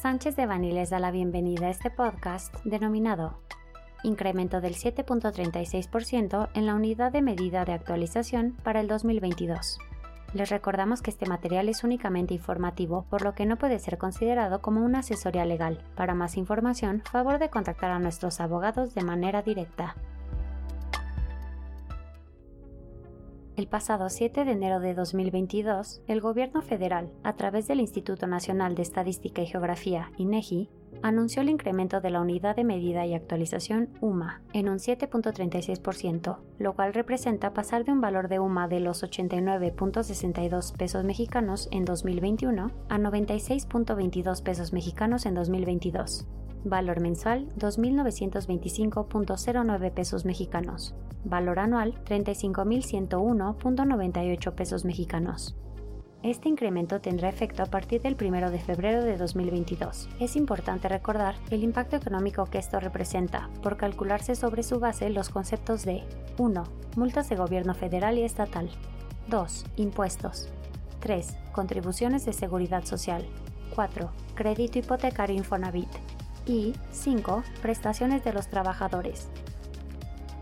[0.00, 3.38] Sánchez de Bani les da la bienvenida a este podcast denominado
[4.02, 9.78] Incremento del 7.36% en la unidad de medida de actualización para el 2022.
[10.32, 14.62] Les recordamos que este material es únicamente informativo, por lo que no puede ser considerado
[14.62, 15.84] como una asesoría legal.
[15.96, 19.96] Para más información, favor de contactar a nuestros abogados de manera directa.
[23.60, 28.74] El pasado 7 de enero de 2022, el Gobierno federal, a través del Instituto Nacional
[28.74, 30.70] de Estadística y Geografía, INEGI,
[31.02, 36.74] anunció el incremento de la unidad de medida y actualización UMA en un 7.36%, lo
[36.74, 42.70] cual representa pasar de un valor de UMA de los 89.62 pesos mexicanos en 2021
[42.88, 46.26] a 96.22 pesos mexicanos en 2022.
[46.64, 50.94] Valor mensual 2.925.09 pesos mexicanos.
[51.24, 55.56] Valor anual 35.101.98 pesos mexicanos.
[56.22, 60.10] Este incremento tendrá efecto a partir del 1 de febrero de 2022.
[60.20, 65.30] Es importante recordar el impacto económico que esto representa, por calcularse sobre su base los
[65.30, 66.02] conceptos de
[66.36, 66.62] 1.
[66.96, 68.68] Multas de gobierno federal y estatal.
[69.28, 69.64] 2.
[69.76, 70.50] Impuestos.
[71.00, 71.38] 3.
[71.52, 73.26] Contribuciones de seguridad social.
[73.74, 74.10] 4.
[74.34, 75.88] Crédito hipotecario Infonavit
[76.46, 77.42] y 5.
[77.62, 79.28] Prestaciones de los trabajadores.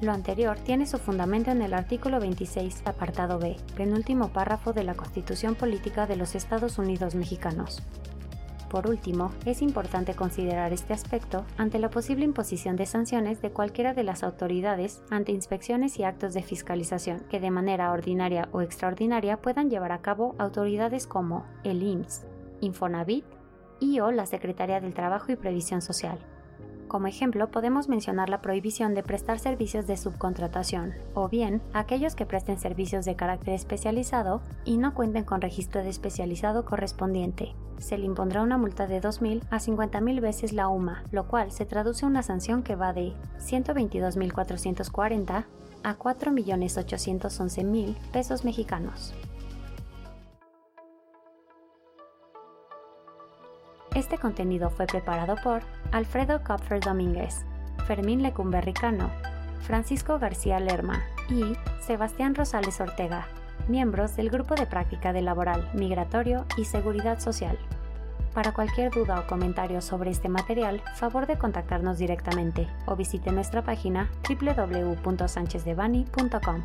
[0.00, 4.94] Lo anterior tiene su fundamento en el artículo 26, apartado B, penúltimo párrafo de la
[4.94, 7.82] Constitución Política de los Estados Unidos Mexicanos.
[8.68, 13.94] Por último, es importante considerar este aspecto ante la posible imposición de sanciones de cualquiera
[13.94, 19.38] de las autoridades ante inspecciones y actos de fiscalización que de manera ordinaria o extraordinaria
[19.38, 22.26] puedan llevar a cabo autoridades como el IMSS,
[22.60, 23.24] Infonavit
[23.80, 26.18] y o la Secretaría del Trabajo y Previsión Social.
[26.88, 32.24] Como ejemplo, podemos mencionar la prohibición de prestar servicios de subcontratación, o bien aquellos que
[32.24, 37.54] presten servicios de carácter especializado y no cuenten con registro de especializado correspondiente.
[37.76, 41.66] Se le impondrá una multa de 2.000 a 50.000 veces la UMA, lo cual se
[41.66, 45.44] traduce en una sanción que va de 122.440
[45.84, 49.12] a 4.811.000 pesos mexicanos.
[53.98, 57.44] Este contenido fue preparado por Alfredo Kopfer Domínguez,
[57.84, 59.10] Fermín Lecumberricano,
[59.62, 63.26] Francisco García Lerma y Sebastián Rosales Ortega,
[63.66, 67.58] miembros del Grupo de Práctica de Laboral, Migratorio y Seguridad Social.
[68.34, 73.64] Para cualquier duda o comentario sobre este material, favor de contactarnos directamente o visite nuestra
[73.64, 76.62] página www.sanchezdevani.com.